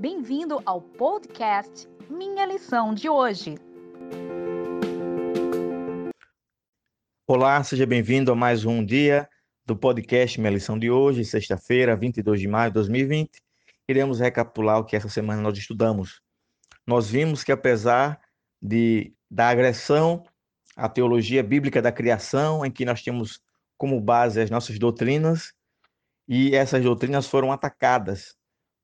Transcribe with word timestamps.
Bem-vindo 0.00 0.62
ao 0.64 0.80
podcast 0.80 1.86
Minha 2.08 2.46
Lição 2.46 2.94
de 2.94 3.06
Hoje. 3.06 3.56
Olá, 7.26 7.62
seja 7.62 7.84
bem-vindo 7.84 8.32
a 8.32 8.34
mais 8.34 8.64
um 8.64 8.82
dia 8.82 9.28
do 9.66 9.76
podcast 9.76 10.40
Minha 10.40 10.52
Lição 10.54 10.78
de 10.78 10.90
Hoje, 10.90 11.22
sexta-feira, 11.22 11.94
22 11.94 12.40
de 12.40 12.48
maio 12.48 12.70
de 12.70 12.76
2020. 12.76 13.42
Iremos 13.86 14.20
recapitular 14.20 14.78
o 14.78 14.86
que 14.86 14.96
essa 14.96 15.10
semana 15.10 15.42
nós 15.42 15.58
estudamos. 15.58 16.22
Nós 16.86 17.10
vimos 17.10 17.44
que 17.44 17.52
apesar 17.52 18.18
de 18.62 19.12
da 19.30 19.50
agressão 19.50 20.24
à 20.74 20.88
teologia 20.88 21.42
bíblica 21.42 21.82
da 21.82 21.92
criação, 21.92 22.64
em 22.64 22.70
que 22.70 22.86
nós 22.86 23.02
temos 23.02 23.38
como 23.76 24.00
base 24.00 24.40
as 24.40 24.48
nossas 24.48 24.78
doutrinas, 24.78 25.52
e 26.26 26.56
essas 26.56 26.82
doutrinas 26.82 27.26
foram 27.26 27.52
atacadas, 27.52 28.39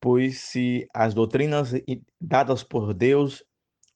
pois 0.07 0.39
se 0.39 0.87
as 0.95 1.15
doutrinas 1.15 1.73
dadas 2.21 2.63
por 2.63 2.95
Deus 2.95 3.43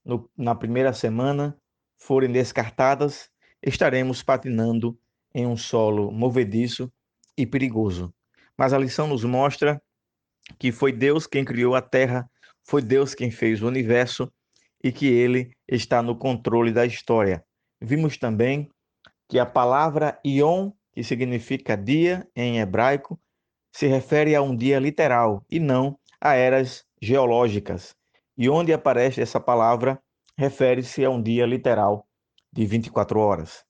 no, 0.05 0.29
na 0.37 0.57
primeira 0.57 0.93
semana 0.93 1.57
forem 1.97 2.33
descartadas, 2.33 3.30
estaremos 3.62 4.21
patinando 4.21 4.99
em 5.33 5.47
um 5.47 5.57
solo 5.57 6.11
movediço 6.11 6.93
e 7.38 7.47
perigoso. 7.47 8.12
Mas 8.59 8.73
a 8.73 8.79
lição 8.79 9.07
nos 9.07 9.23
mostra 9.23 9.80
que 10.59 10.73
foi 10.73 10.91
Deus 10.91 11.29
quem 11.29 11.45
criou 11.45 11.77
a 11.77 11.80
terra, 11.80 12.29
foi 12.65 12.83
Deus 12.83 13.15
quem 13.15 13.30
fez 13.30 13.63
o 13.63 13.69
universo 13.69 14.29
e 14.83 14.91
que 14.91 15.07
ele 15.07 15.52
está 15.69 16.02
no 16.02 16.19
controle 16.19 16.73
da 16.73 16.85
história. 16.85 17.45
Vimos 17.80 18.19
também 18.19 18.69
que 19.29 19.38
a 19.38 19.47
palavra 19.47 20.19
Ion, 20.27 20.73
que 20.93 21.05
significa 21.05 21.77
dia 21.77 22.29
em 22.35 22.59
hebraico, 22.59 23.16
se 23.73 23.87
refere 23.87 24.35
a 24.35 24.43
um 24.43 24.57
dia 24.57 24.80
literal 24.80 25.45
e 25.49 25.61
não 25.61 25.97
a 26.20 26.34
eras 26.34 26.84
geológicas. 27.01 27.95
E 28.37 28.48
onde 28.48 28.73
aparece 28.73 29.20
essa 29.20 29.41
palavra, 29.41 30.01
refere-se 30.37 31.04
a 31.04 31.10
um 31.10 31.23
dia 31.23 31.46
literal 31.46 32.07
de 32.52 32.66
24 32.66 33.18
horas. 33.18 33.65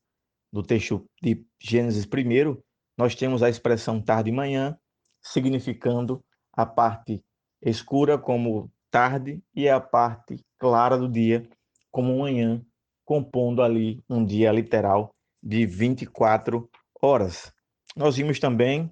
No 0.53 0.63
texto 0.63 1.05
de 1.23 1.45
Gênesis 1.61 2.05
1, 2.05 2.61
nós 2.99 3.15
temos 3.15 3.43
a 3.43 3.49
expressão 3.49 4.03
tarde 4.03 4.31
e 4.31 4.33
manhã, 4.33 4.77
significando 5.23 6.25
a 6.53 6.67
parte 6.67 7.23
escura 7.63 8.19
como 8.19 8.71
tarde 8.91 9.43
e 9.55 9.69
a 9.69 9.81
parte 9.81 10.45
clara 10.59 10.99
do 10.99 11.09
dia 11.09 11.49
como 11.91 12.19
manhã, 12.19 12.65
compondo 13.05 13.63
ali 13.63 14.03
um 14.09 14.25
dia 14.25 14.53
literal 14.53 15.15
de 15.43 15.67
24 15.67 16.69
horas. 17.01 17.53
Nós 17.97 18.17
vimos 18.17 18.39
também 18.39 18.91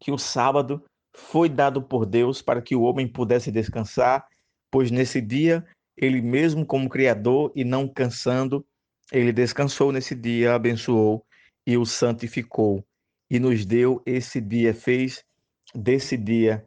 que 0.00 0.10
o 0.12 0.18
sábado 0.18 0.84
foi 1.30 1.48
dado 1.48 1.82
por 1.82 2.06
Deus 2.06 2.40
para 2.40 2.62
que 2.62 2.76
o 2.76 2.82
homem 2.82 3.06
pudesse 3.06 3.50
descansar, 3.50 4.26
pois 4.70 4.90
nesse 4.90 5.20
dia 5.20 5.64
ele 5.96 6.22
mesmo 6.22 6.64
como 6.64 6.88
criador 6.88 7.52
e 7.54 7.64
não 7.64 7.88
cansando, 7.88 8.64
ele 9.10 9.32
descansou 9.32 9.90
nesse 9.90 10.14
dia, 10.14 10.54
abençoou 10.54 11.24
e 11.66 11.76
o 11.76 11.84
santificou 11.84 12.84
e 13.30 13.38
nos 13.38 13.66
deu 13.66 14.00
esse 14.06 14.40
dia, 14.40 14.72
fez 14.72 15.24
desse 15.74 16.16
dia 16.16 16.64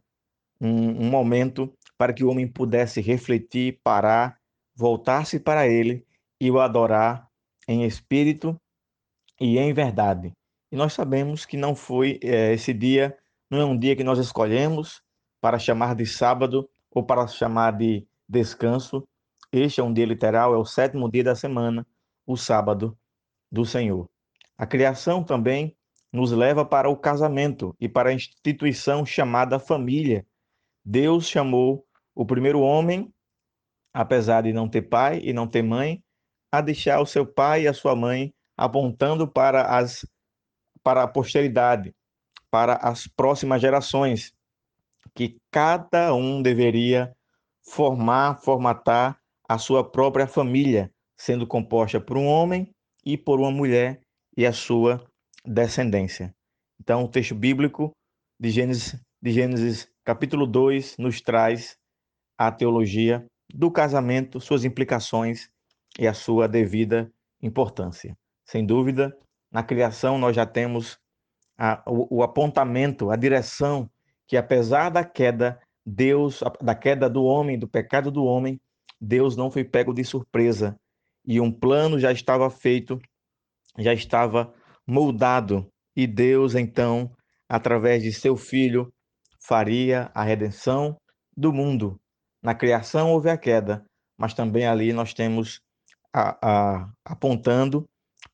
um, 0.60 1.06
um 1.06 1.10
momento 1.10 1.72
para 1.96 2.12
que 2.12 2.22
o 2.22 2.30
homem 2.30 2.46
pudesse 2.46 3.00
refletir, 3.00 3.80
parar, 3.82 4.36
voltar-se 4.76 5.40
para 5.40 5.66
ele 5.66 6.04
e 6.40 6.50
o 6.50 6.60
adorar 6.60 7.26
em 7.66 7.84
espírito 7.84 8.56
e 9.40 9.58
em 9.58 9.72
verdade. 9.72 10.32
E 10.70 10.76
nós 10.76 10.92
sabemos 10.92 11.44
que 11.44 11.56
não 11.56 11.74
foi 11.74 12.18
é, 12.22 12.52
esse 12.52 12.72
dia, 12.72 13.16
não 13.52 13.60
é 13.60 13.64
um 13.66 13.78
dia 13.78 13.94
que 13.94 14.02
nós 14.02 14.18
escolhemos 14.18 15.02
para 15.38 15.58
chamar 15.58 15.94
de 15.94 16.06
sábado 16.06 16.66
ou 16.90 17.04
para 17.04 17.26
chamar 17.26 17.72
de 17.72 18.08
descanso. 18.26 19.06
Este 19.52 19.78
é 19.78 19.84
um 19.84 19.92
dia 19.92 20.06
literal, 20.06 20.54
é 20.54 20.56
o 20.56 20.64
sétimo 20.64 21.10
dia 21.10 21.22
da 21.22 21.34
semana, 21.34 21.86
o 22.26 22.34
sábado 22.34 22.96
do 23.50 23.66
Senhor. 23.66 24.08
A 24.56 24.66
criação 24.66 25.22
também 25.22 25.76
nos 26.10 26.32
leva 26.32 26.64
para 26.64 26.88
o 26.88 26.96
casamento 26.96 27.76
e 27.78 27.90
para 27.90 28.08
a 28.08 28.14
instituição 28.14 29.04
chamada 29.04 29.58
família. 29.58 30.26
Deus 30.82 31.28
chamou 31.28 31.86
o 32.14 32.24
primeiro 32.24 32.60
homem, 32.60 33.12
apesar 33.92 34.44
de 34.44 34.54
não 34.54 34.66
ter 34.66 34.80
pai 34.80 35.20
e 35.22 35.34
não 35.34 35.46
ter 35.46 35.62
mãe, 35.62 36.02
a 36.50 36.62
deixar 36.62 37.02
o 37.02 37.06
seu 37.06 37.26
pai 37.26 37.64
e 37.64 37.68
a 37.68 37.74
sua 37.74 37.94
mãe 37.94 38.32
apontando 38.56 39.28
para 39.28 39.76
as 39.76 40.06
para 40.82 41.02
a 41.02 41.08
posteridade, 41.08 41.94
para 42.52 42.74
as 42.74 43.06
próximas 43.06 43.62
gerações, 43.62 44.34
que 45.14 45.38
cada 45.50 46.14
um 46.14 46.42
deveria 46.42 47.16
formar, 47.64 48.42
formatar 48.42 49.18
a 49.48 49.56
sua 49.56 49.82
própria 49.82 50.26
família, 50.26 50.92
sendo 51.16 51.46
composta 51.46 51.98
por 51.98 52.18
um 52.18 52.26
homem 52.26 52.70
e 53.04 53.16
por 53.16 53.40
uma 53.40 53.50
mulher 53.50 54.02
e 54.36 54.44
a 54.44 54.52
sua 54.52 55.02
descendência. 55.42 56.34
Então, 56.78 57.04
o 57.04 57.08
texto 57.08 57.34
bíblico 57.34 57.90
de 58.38 58.50
Gênesis, 58.50 59.00
de 59.22 59.32
Gênesis 59.32 59.88
capítulo 60.04 60.46
2 60.46 60.98
nos 60.98 61.22
traz 61.22 61.78
a 62.36 62.52
teologia 62.52 63.24
do 63.54 63.70
casamento, 63.70 64.40
suas 64.40 64.64
implicações 64.64 65.48
e 65.98 66.06
a 66.06 66.12
sua 66.12 66.46
devida 66.46 67.10
importância. 67.40 68.14
Sem 68.44 68.66
dúvida, 68.66 69.16
na 69.50 69.62
criação 69.62 70.18
nós 70.18 70.36
já 70.36 70.44
temos 70.44 70.98
a, 71.58 71.82
o, 71.86 72.18
o 72.18 72.22
apontamento, 72.22 73.10
a 73.10 73.16
direção 73.16 73.90
que 74.26 74.36
apesar 74.36 74.88
da 74.88 75.04
queda, 75.04 75.60
Deus, 75.84 76.42
da 76.60 76.74
queda 76.74 77.08
do 77.08 77.24
homem, 77.24 77.58
do 77.58 77.68
pecado 77.68 78.10
do 78.10 78.24
homem, 78.24 78.60
Deus 79.00 79.36
não 79.36 79.50
foi 79.50 79.64
pego 79.64 79.92
de 79.92 80.04
surpresa. 80.04 80.74
E 81.26 81.40
um 81.40 81.52
plano 81.52 81.98
já 81.98 82.12
estava 82.12 82.48
feito, 82.48 83.00
já 83.78 83.92
estava 83.92 84.52
moldado. 84.86 85.68
E 85.94 86.06
Deus 86.06 86.54
então, 86.54 87.10
através 87.48 88.02
de 88.02 88.12
seu 88.12 88.36
filho, 88.36 88.92
faria 89.40 90.10
a 90.14 90.22
redenção 90.22 90.96
do 91.36 91.52
mundo. 91.52 92.00
Na 92.42 92.54
criação 92.54 93.12
houve 93.12 93.28
a 93.28 93.36
queda, 93.36 93.84
mas 94.16 94.34
também 94.34 94.66
ali 94.66 94.92
nós 94.92 95.12
temos 95.12 95.60
a, 96.12 96.38
a, 96.40 96.90
apontando 97.04 97.88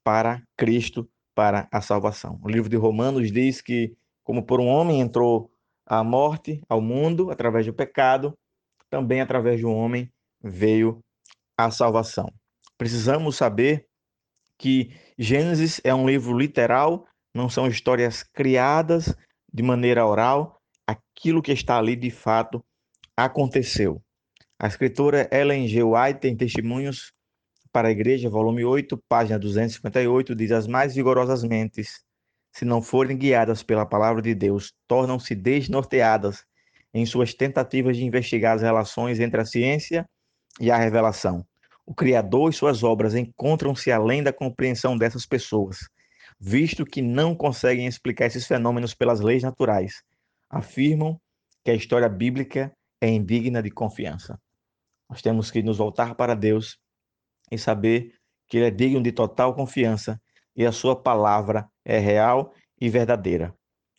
para 0.04 0.42
Cristo, 0.56 1.08
para 1.38 1.68
a 1.70 1.80
salvação. 1.80 2.36
O 2.42 2.48
livro 2.48 2.68
de 2.68 2.74
Romanos 2.74 3.30
diz 3.30 3.60
que, 3.60 3.96
como 4.24 4.42
por 4.44 4.58
um 4.58 4.66
homem 4.66 5.00
entrou 5.00 5.48
a 5.86 6.02
morte 6.02 6.60
ao 6.68 6.80
mundo 6.80 7.30
através 7.30 7.64
do 7.64 7.72
pecado, 7.72 8.36
também 8.90 9.20
através 9.20 9.60
de 9.60 9.64
um 9.64 9.72
homem 9.72 10.12
veio 10.42 10.98
a 11.56 11.70
salvação. 11.70 12.26
Precisamos 12.76 13.36
saber 13.36 13.86
que 14.58 14.90
Gênesis 15.16 15.80
é 15.84 15.94
um 15.94 16.08
livro 16.08 16.36
literal, 16.36 17.06
não 17.32 17.48
são 17.48 17.68
histórias 17.68 18.24
criadas 18.24 19.14
de 19.54 19.62
maneira 19.62 20.04
oral, 20.04 20.60
aquilo 20.84 21.40
que 21.40 21.52
está 21.52 21.78
ali 21.78 21.94
de 21.94 22.10
fato 22.10 22.64
aconteceu. 23.16 24.02
A 24.58 24.66
escritora 24.66 25.28
Ellen 25.30 25.68
G. 25.68 25.84
White, 25.84 26.26
em 26.26 26.36
Testemunhos 26.36 27.12
para 27.72 27.88
a 27.88 27.90
Igreja, 27.90 28.28
volume 28.28 28.64
8, 28.64 28.96
página 29.08 29.38
258, 29.38 30.34
diz: 30.34 30.50
As 30.50 30.66
mais 30.66 30.94
vigorosas 30.94 31.42
mentes, 31.44 32.02
se 32.52 32.64
não 32.64 32.82
forem 32.82 33.16
guiadas 33.16 33.62
pela 33.62 33.86
palavra 33.86 34.22
de 34.22 34.34
Deus, 34.34 34.72
tornam-se 34.86 35.34
desnorteadas 35.34 36.44
em 36.92 37.04
suas 37.06 37.34
tentativas 37.34 37.96
de 37.96 38.04
investigar 38.04 38.56
as 38.56 38.62
relações 38.62 39.20
entre 39.20 39.40
a 39.40 39.44
ciência 39.44 40.08
e 40.60 40.70
a 40.70 40.76
revelação. 40.76 41.46
O 41.86 41.94
Criador 41.94 42.50
e 42.50 42.52
suas 42.52 42.82
obras 42.82 43.14
encontram-se 43.14 43.90
além 43.90 44.22
da 44.22 44.32
compreensão 44.32 44.96
dessas 44.96 45.24
pessoas, 45.24 45.88
visto 46.38 46.84
que 46.84 47.00
não 47.00 47.34
conseguem 47.34 47.86
explicar 47.86 48.26
esses 48.26 48.46
fenômenos 48.46 48.94
pelas 48.94 49.20
leis 49.20 49.42
naturais. 49.42 50.02
Afirmam 50.50 51.20
que 51.64 51.70
a 51.70 51.74
história 51.74 52.08
bíblica 52.08 52.72
é 53.00 53.08
indigna 53.08 53.62
de 53.62 53.70
confiança. 53.70 54.38
Nós 55.08 55.22
temos 55.22 55.50
que 55.50 55.62
nos 55.62 55.78
voltar 55.78 56.14
para 56.14 56.34
Deus 56.34 56.78
e 57.50 57.58
saber 57.58 58.14
que 58.46 58.56
Ele 58.56 58.66
é 58.66 58.70
digno 58.70 59.02
de 59.02 59.12
total 59.12 59.54
confiança 59.54 60.20
e 60.56 60.64
a 60.64 60.72
Sua 60.72 60.94
palavra 60.94 61.68
é 61.84 61.98
real 61.98 62.52
e 62.80 62.88
verdadeira. 62.88 63.54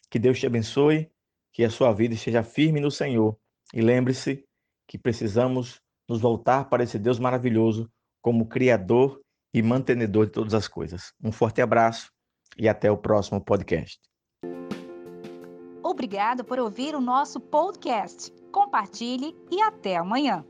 Que 0.09 0.17
Deus 0.17 0.39
te 0.39 0.47
abençoe, 0.47 1.09
que 1.53 1.63
a 1.63 1.69
sua 1.69 1.91
vida 1.93 2.13
esteja 2.13 2.43
firme 2.43 2.79
no 2.79 2.89
Senhor. 2.89 3.37
E 3.73 3.81
lembre-se 3.81 4.43
que 4.87 4.97
precisamos 4.97 5.81
nos 6.07 6.19
voltar 6.19 6.65
para 6.65 6.83
esse 6.83 6.97
Deus 6.97 7.19
maravilhoso 7.19 7.89
como 8.21 8.47
Criador 8.47 9.21
e 9.53 9.61
mantenedor 9.61 10.25
de 10.25 10.31
todas 10.31 10.53
as 10.53 10.67
coisas. 10.67 11.13
Um 11.23 11.31
forte 11.31 11.61
abraço 11.61 12.11
e 12.57 12.67
até 12.67 12.91
o 12.91 12.97
próximo 12.97 13.39
podcast. 13.39 13.99
Obrigado 15.83 16.43
por 16.43 16.59
ouvir 16.59 16.95
o 16.95 17.01
nosso 17.01 17.39
podcast. 17.39 18.31
Compartilhe 18.51 19.35
e 19.51 19.61
até 19.61 19.95
amanhã. 19.95 20.43